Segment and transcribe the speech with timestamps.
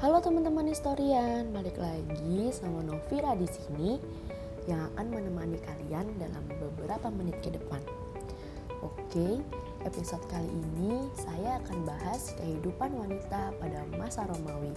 [0.00, 4.00] Halo teman-teman historian, balik lagi sama Novira di sini
[4.64, 7.84] yang akan menemani kalian dalam beberapa menit ke depan.
[8.80, 9.44] Oke,
[9.84, 14.72] episode kali ini saya akan bahas kehidupan wanita pada masa Romawi.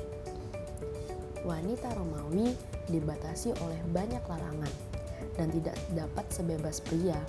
[1.47, 2.51] Wanita Romawi
[2.91, 4.73] dibatasi oleh banyak larangan
[5.39, 7.23] dan tidak dapat sebebas pria.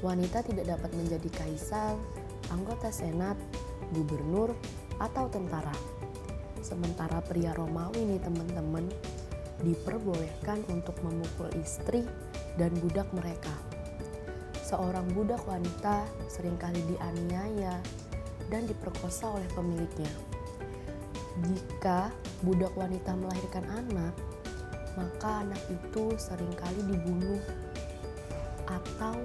[0.00, 2.00] Wanita tidak dapat menjadi kaisar,
[2.48, 3.36] anggota senat,
[3.92, 4.56] gubernur,
[5.04, 5.99] atau tentara
[6.60, 8.84] Sementara pria Romawi nih teman-teman
[9.64, 12.04] diperbolehkan untuk memukul istri
[12.56, 13.52] dan budak mereka.
[14.64, 17.80] Seorang budak wanita sering kali dianiaya
[18.52, 20.12] dan diperkosa oleh pemiliknya.
[21.40, 22.12] Jika
[22.44, 24.14] budak wanita melahirkan anak,
[24.94, 27.40] maka anak itu sering kali dibunuh
[28.68, 29.16] atau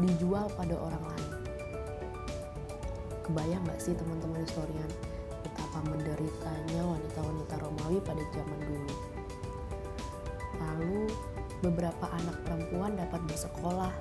[0.00, 1.32] dijual pada orang lain.
[3.22, 5.11] Kebayang gak sih teman-teman historian?
[5.42, 8.94] Betapa menderitanya wanita-wanita Romawi pada zaman dulu.
[10.62, 10.98] Lalu,
[11.62, 13.92] beberapa anak perempuan dapat bersekolah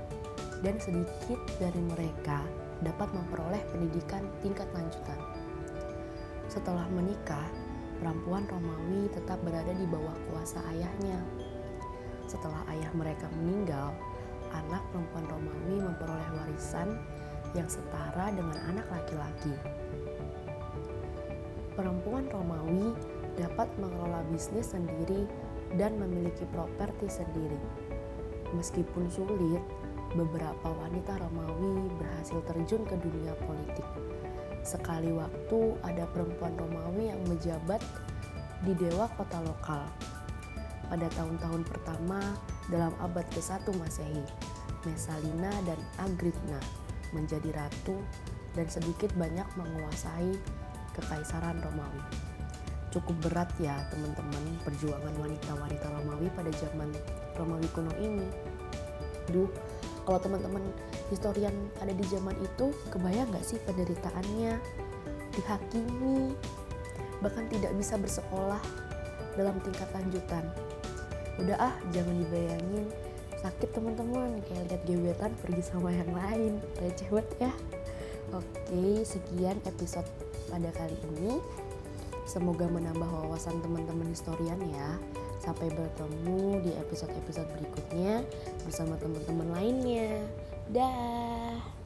[0.62, 2.46] dan sedikit dari mereka
[2.86, 5.20] dapat memperoleh pendidikan tingkat lanjutan.
[6.50, 7.50] Setelah menikah,
[8.02, 11.22] perempuan Romawi tetap berada di bawah kuasa ayahnya.
[12.30, 13.94] Setelah ayah mereka meninggal,
[14.54, 16.98] anak perempuan Romawi memperoleh warisan
[17.58, 19.54] yang setara dengan anak laki-laki
[21.76, 22.96] perempuan Romawi
[23.40, 25.28] dapat mengelola bisnis sendiri
[25.80, 27.60] dan memiliki properti sendiri.
[28.52, 29.64] Meskipun sulit,
[30.12, 33.88] beberapa wanita Romawi berhasil terjun ke dunia politik.
[34.62, 37.80] Sekali waktu ada perempuan Romawi yang menjabat
[38.68, 39.88] di dewa kota lokal.
[40.92, 42.20] Pada tahun-tahun pertama
[42.68, 44.28] dalam abad ke-1 Masehi,
[44.84, 46.60] Mesalina dan Agripna
[47.16, 47.96] menjadi ratu
[48.52, 50.36] dan sedikit banyak menguasai
[50.98, 52.02] Kekaisaran Romawi.
[52.92, 56.92] Cukup berat ya teman-teman perjuangan wanita-wanita Romawi pada zaman
[57.40, 58.28] Romawi kuno ini.
[59.32, 59.48] Duh,
[60.04, 60.64] kalau teman-teman
[61.08, 64.60] historian ada di zaman itu, kebayang nggak sih penderitaannya?
[65.32, 66.36] Dihakimi,
[67.24, 68.60] bahkan tidak bisa bersekolah
[69.40, 70.44] dalam tingkat lanjutan.
[71.40, 72.92] Udah ah, jangan dibayangin
[73.42, 77.54] sakit teman-teman kayak lihat gebetan pergi sama yang lain receh banget ya
[78.38, 80.06] oke sekian episode
[80.52, 81.40] pada kali ini.
[82.28, 85.00] Semoga menambah wawasan teman-teman historian ya.
[85.42, 88.22] Sampai bertemu di episode-episode berikutnya
[88.68, 90.22] bersama teman-teman lainnya.
[90.70, 91.81] Dah.